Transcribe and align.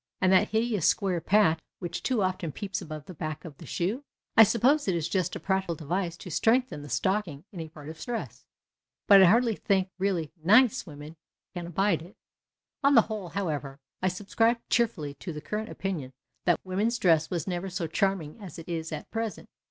And 0.19 0.33
that 0.33 0.47
hideous 0.49 0.87
square 0.87 1.21
patch 1.21 1.59
which 1.77 2.01
too 2.01 2.23
often 2.23 2.51
peeps 2.51 2.81
above 2.81 3.05
the 3.05 3.13
back 3.13 3.45
of 3.45 3.59
the 3.59 3.67
shoe? 3.67 4.03
I 4.35 4.41
suppose 4.41 4.87
it 4.87 4.95
is 4.95 5.07
just 5.07 5.35
a 5.35 5.39
practical 5.39 5.75
device 5.75 6.17
to 6.17 6.31
strengthen 6.31 6.81
the 6.81 6.89
stocking 6.89 7.43
in 7.51 7.59
a 7.59 7.69
part 7.69 7.87
of 7.87 8.01
stress; 8.01 8.43
but 9.07 9.21
I 9.21 9.25
hardly 9.27 9.55
think 9.55 9.89
really" 9.99 10.31
nice"' 10.53 10.87
women 10.87 11.17
can 11.53 11.67
abide 11.67 12.01
it. 12.01 12.15
On 12.83 12.95
the 12.95 13.01
whole, 13.03 13.29
however, 13.29 13.77
I 14.01 14.07
subscribe 14.07 14.57
cheerfully 14.71 15.13
to 15.19 15.31
the 15.31 15.39
current 15.39 15.69
opinion 15.69 16.13
that 16.45 16.59
woman's 16.65 16.97
dress 16.97 17.29
was 17.29 17.45
never 17.45 17.69
so 17.69 17.85
charming 17.85 18.41
as 18.41 18.57
it 18.57 18.67
is 18.67 18.91
at 18.91 19.11
present. 19.11 19.49